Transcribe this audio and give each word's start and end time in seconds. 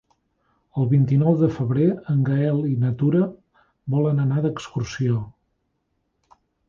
El 0.83 0.87
vint-i-nou 0.93 1.35
de 1.41 1.49
febrer 1.57 1.85
en 2.13 2.23
Gaël 2.29 2.63
i 2.69 2.73
na 2.85 2.91
Tura 3.03 3.21
volen 3.97 4.25
anar 4.25 4.43
d'excursió. 4.47 5.21